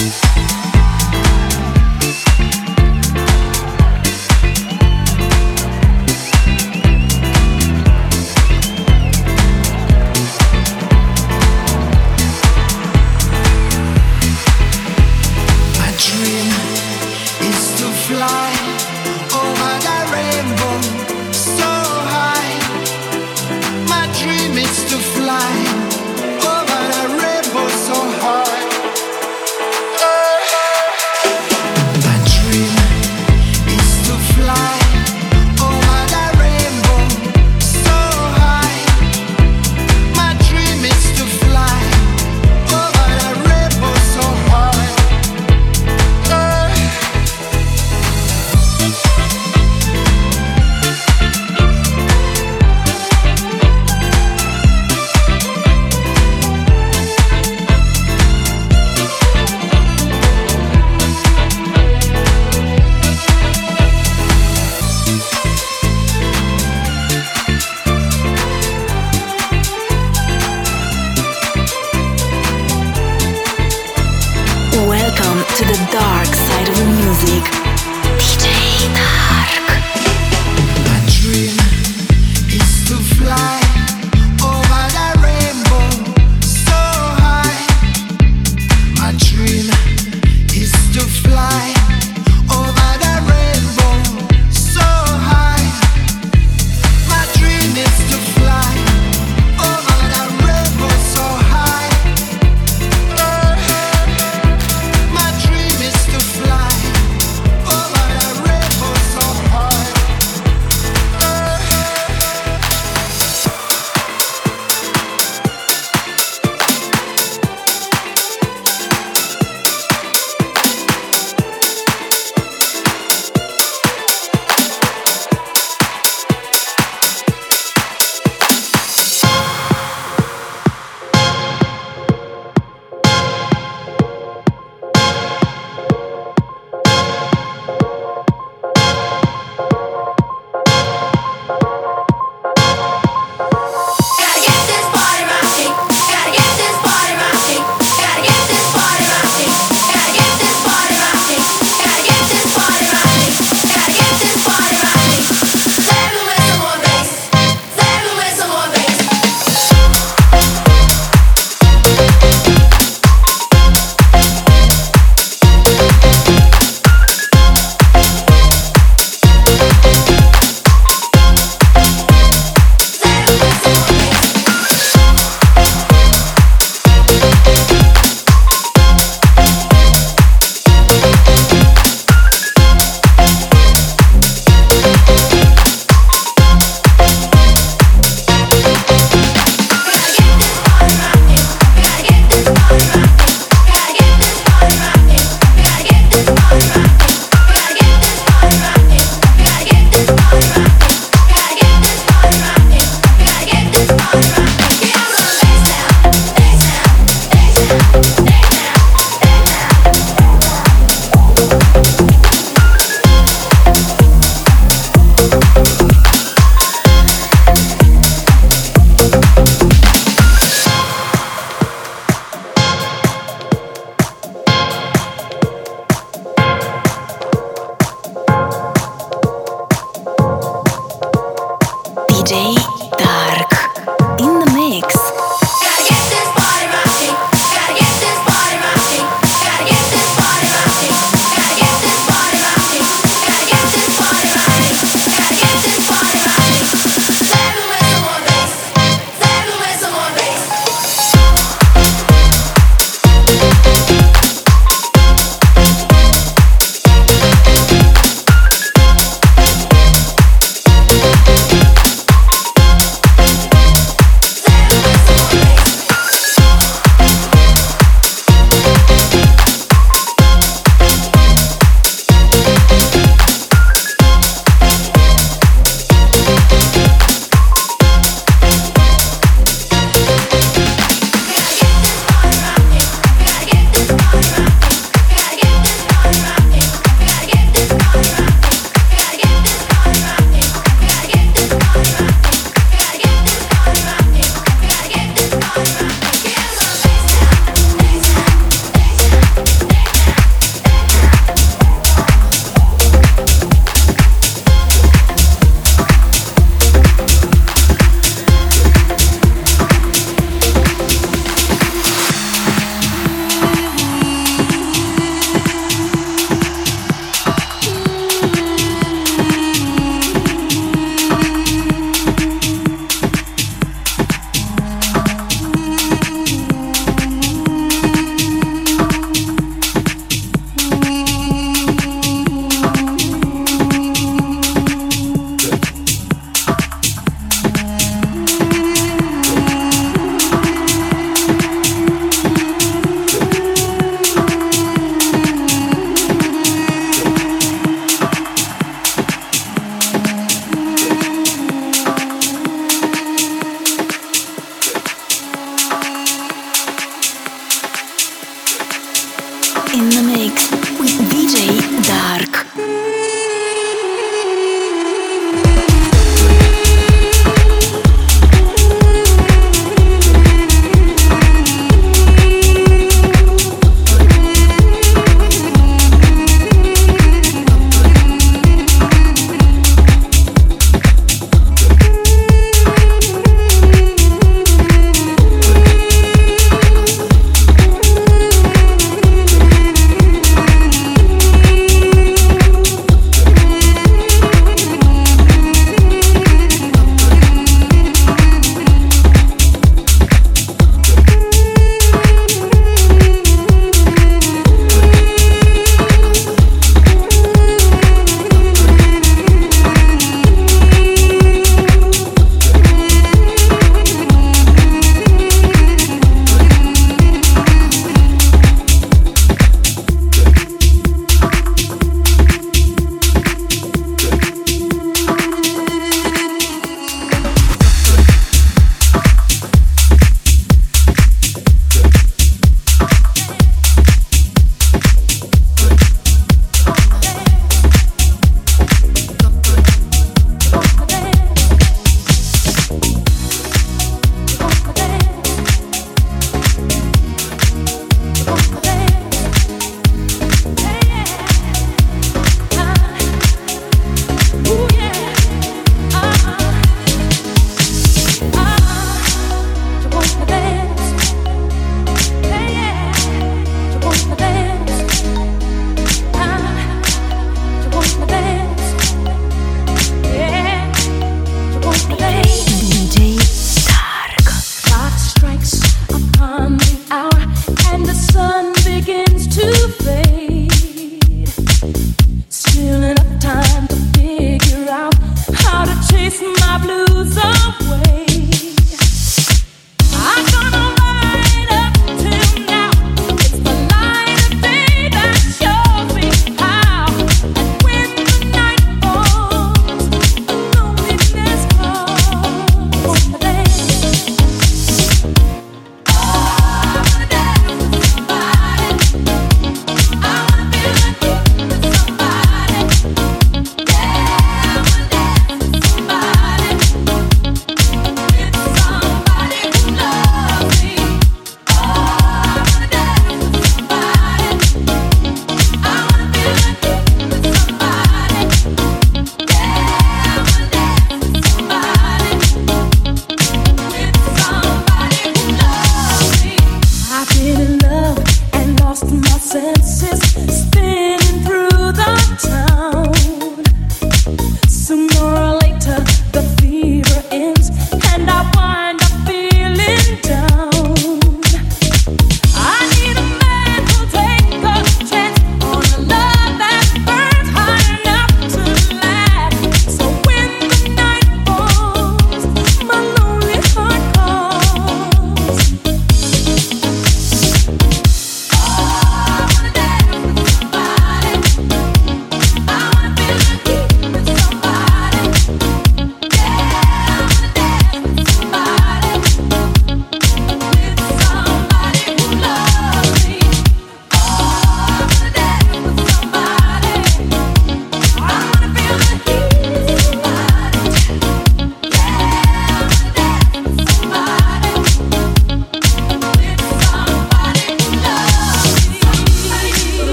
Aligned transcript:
Música 0.00 0.69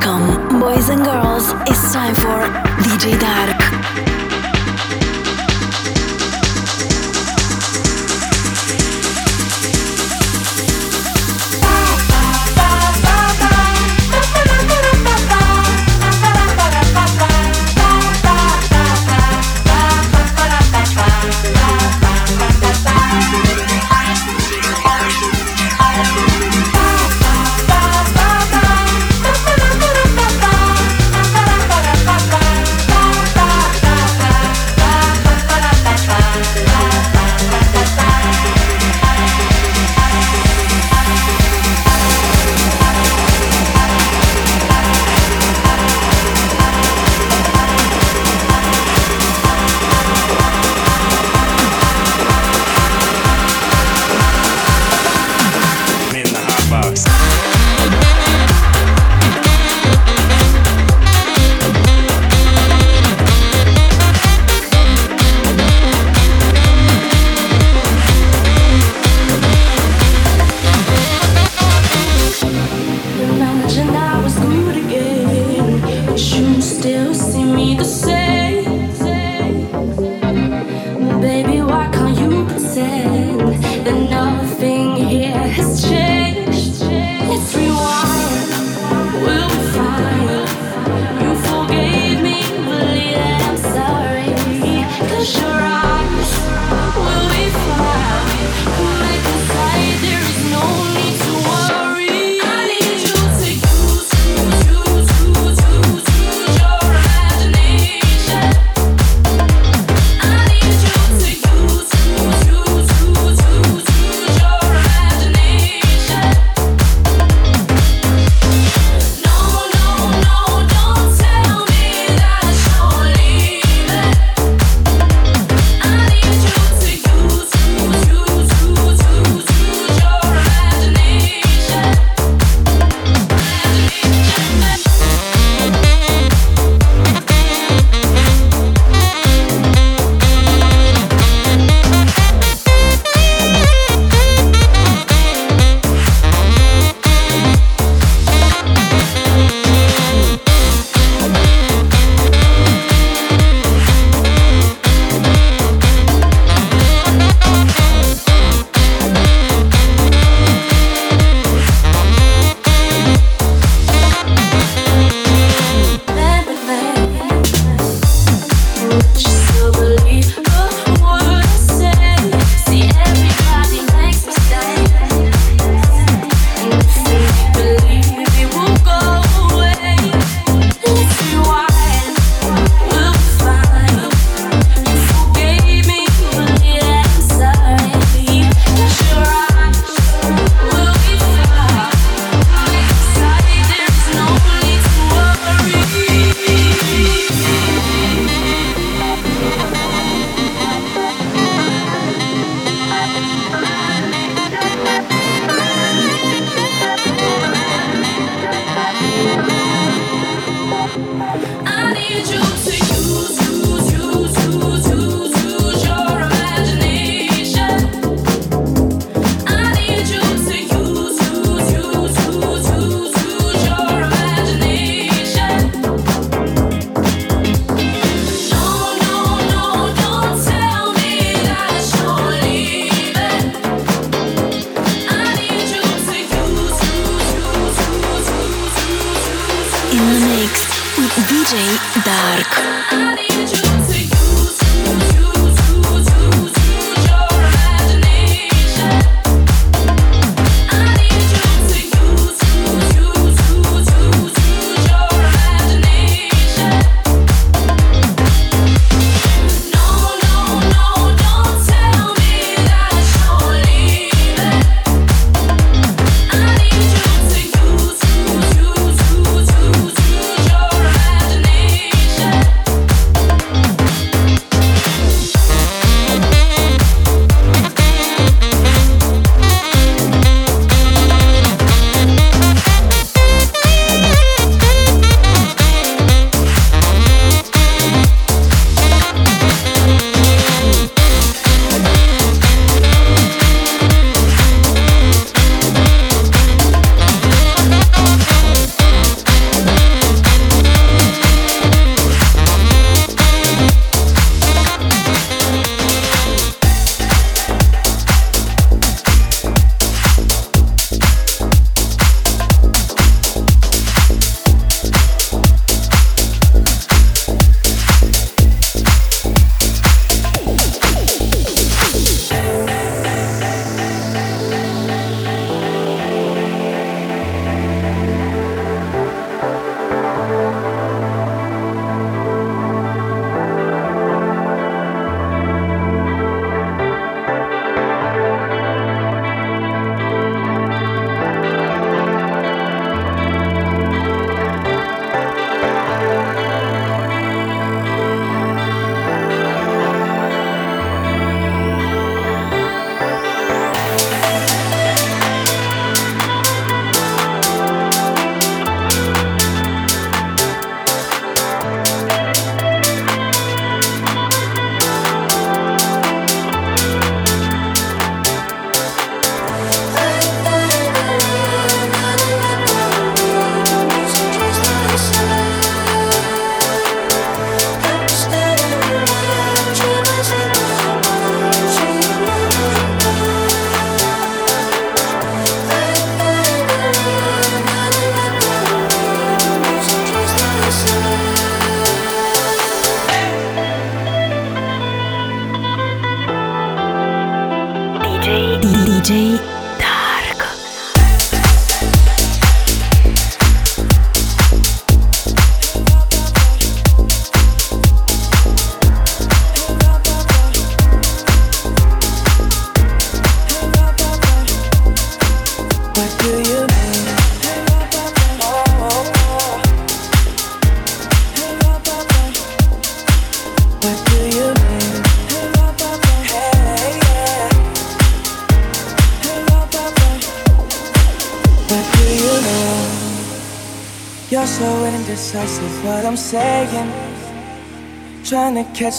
Boys 0.00 0.90
and 0.90 1.04
girls, 1.04 1.50
it's 1.66 1.92
time 1.92 2.14
for 2.14 2.46
DJ 2.82 3.18
Dark. 3.18 4.07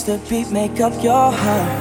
the 0.09 0.17
beat 0.27 0.49
make 0.49 0.79
up 0.79 1.03
your 1.03 1.31
heart. 1.31 1.71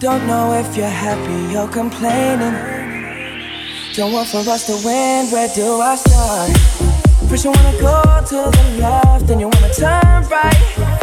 Don't 0.00 0.26
know 0.26 0.52
if 0.52 0.76
you're 0.76 0.86
happy 0.86 1.56
or 1.56 1.66
complaining. 1.66 2.52
Don't 3.94 4.12
want 4.12 4.28
for 4.28 4.44
us 4.50 4.66
to 4.66 4.74
win, 4.86 5.30
where 5.32 5.48
do 5.54 5.80
I 5.80 5.96
start? 5.96 6.50
First 7.26 7.44
you 7.46 7.52
wanna 7.52 7.80
go 7.80 8.02
to 8.28 8.50
the 8.56 8.64
left, 8.82 9.26
then 9.26 9.40
you 9.40 9.48
wanna 9.48 9.72
turn 9.72 10.28
right. 10.28 10.93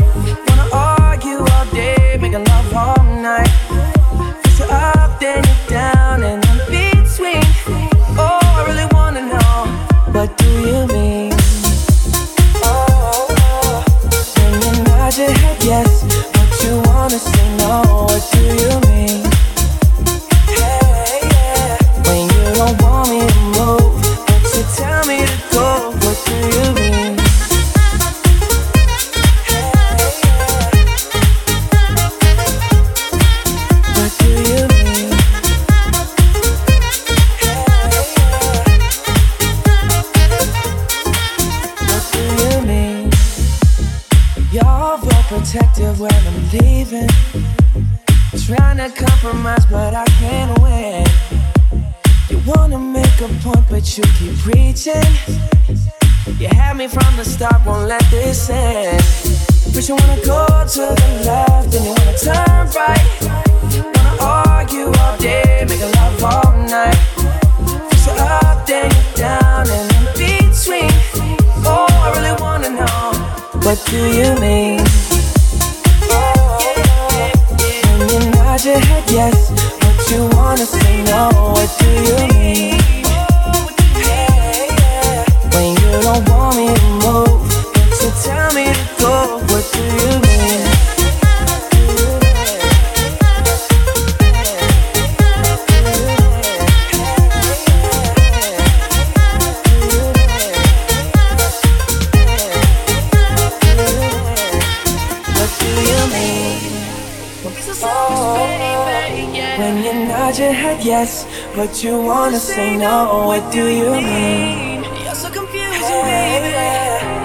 When 109.61 109.83
you 109.83 109.93
nod 110.07 110.35
your 110.39 110.51
head 110.51 110.83
yes, 110.83 111.11
but 111.55 111.83
you 111.83 111.93
wanna 112.09 112.39
say 112.39 112.75
no, 112.75 113.25
what 113.29 113.43
do 113.53 113.63
you 113.79 113.91
mean? 113.91 114.83
You're 115.03 115.19
so 115.23 115.29
confusing, 115.29 116.01
baby. 116.09 116.65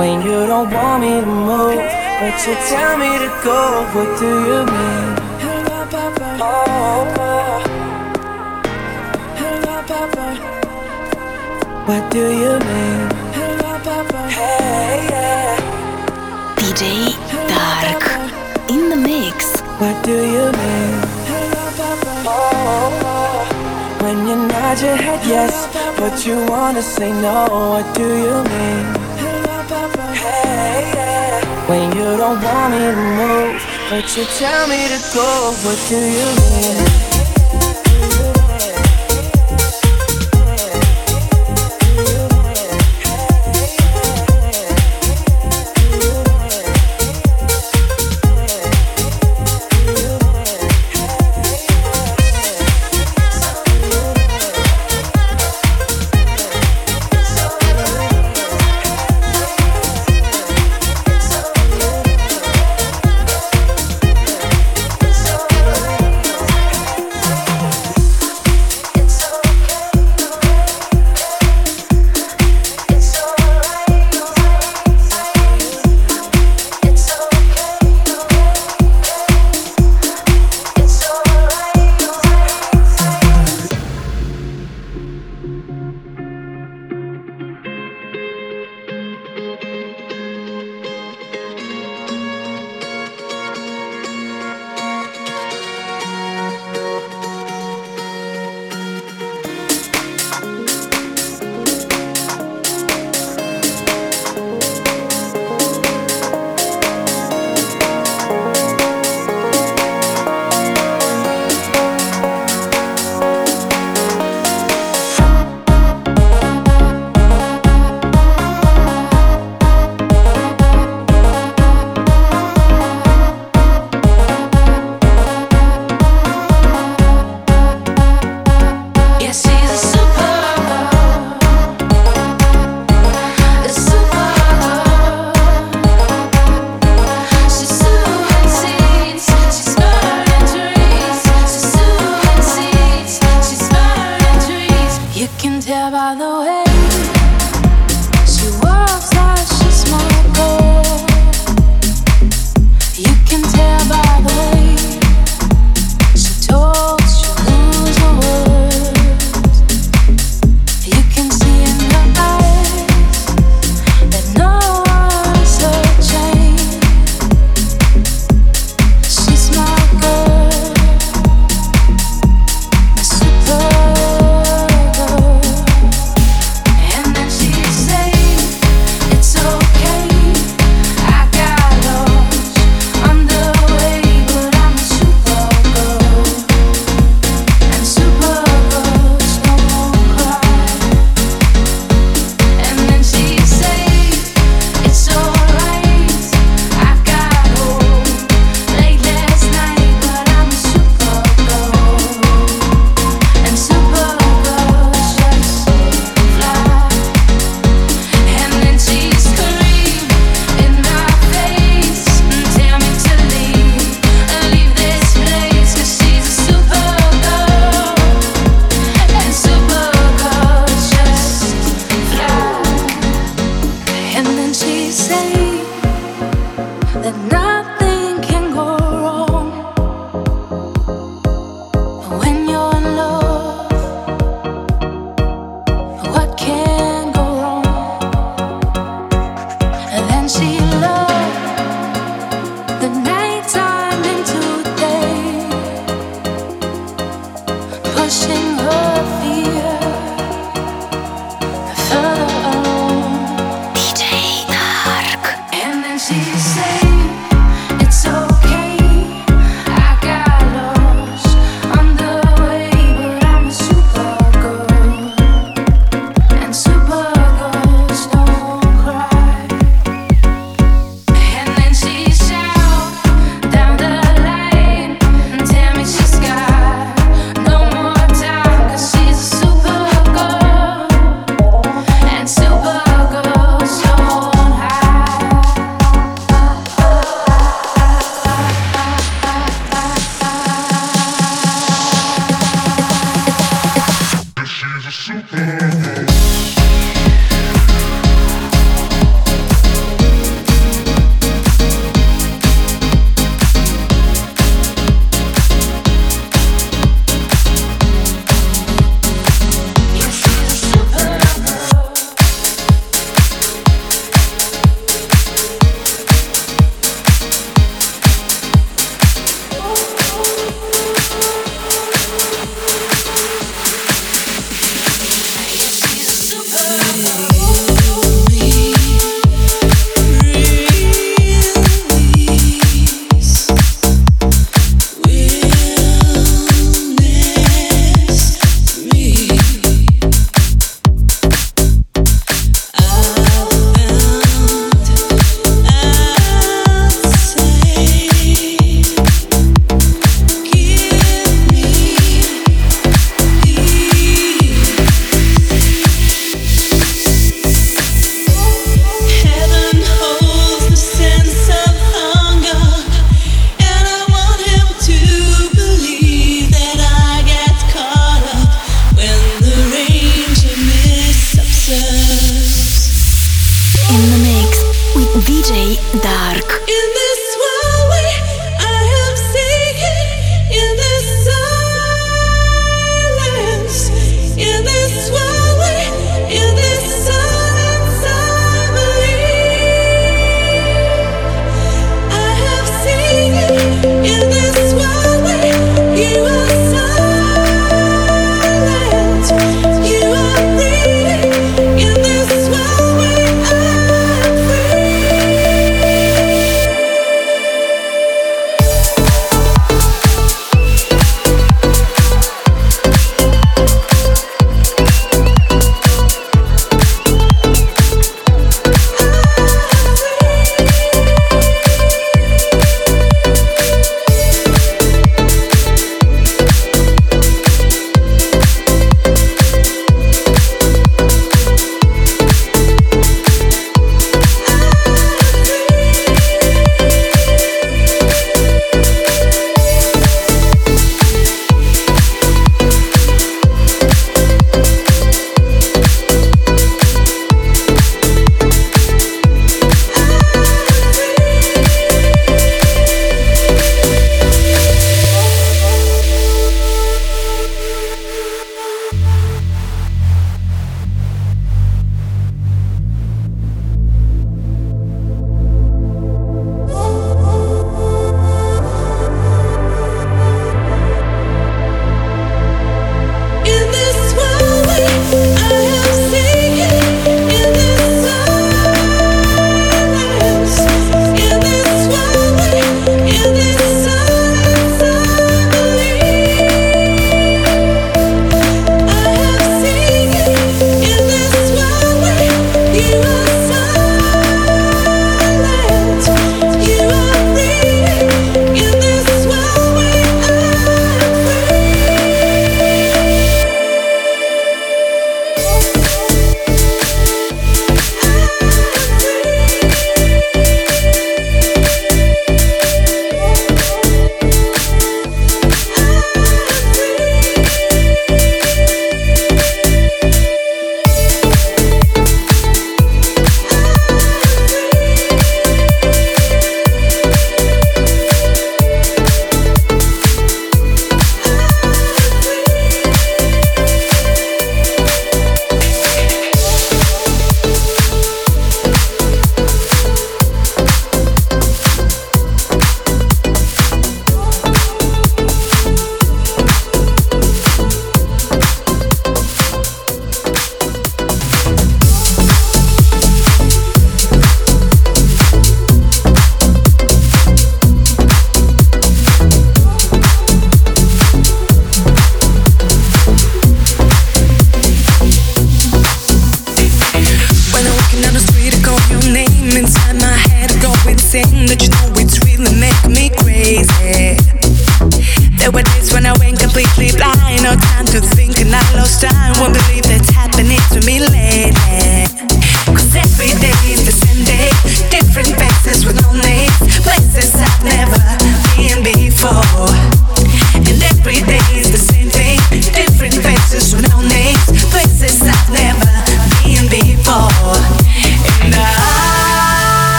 When 0.00 0.16
you 0.26 0.38
don't 0.52 0.70
want 0.72 1.02
me 1.02 1.12
to 1.20 1.32
move, 1.50 1.82
but 2.20 2.36
you 2.46 2.54
tell 2.72 2.94
me 3.02 3.10
to 3.24 3.30
go, 3.48 3.60
what 3.94 4.10
do 4.22 4.30
you 4.48 4.60
mean? 4.74 5.10
What 11.88 12.02
do 12.16 12.24
you 12.42 12.52
mean? 12.68 13.08
Hey, 14.38 15.06
yeah. 15.12 15.56
DJ 16.60 16.80
Dark 17.52 18.04
in 18.70 18.88
the 18.88 18.96
mix. 18.96 19.60
What 19.80 19.96
do 20.04 20.16
you 20.34 20.46
mean? 20.60 21.21
When 24.00 24.28
you 24.28 24.36
nod 24.36 24.80
your 24.80 24.94
head 24.94 25.26
yes, 25.26 25.66
but 25.98 26.24
you 26.24 26.46
wanna 26.46 26.82
say 26.82 27.10
no, 27.10 27.46
what 27.50 27.94
do 27.96 28.06
you 28.06 28.44
mean? 28.44 28.84
Hey, 30.14 30.92
yeah. 30.94 31.68
When 31.68 31.90
you 31.96 32.16
don't 32.16 32.40
want 32.40 32.72
me 32.74 32.78
to 32.78 32.96
move, 33.18 33.62
but 33.90 34.16
you 34.16 34.24
tell 34.38 34.68
me 34.68 34.86
to 34.86 34.98
go, 35.12 35.52
what 35.64 35.78
do 35.88 35.98
you 35.98 36.26
mean? 36.38 37.11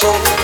We'll 0.00 0.37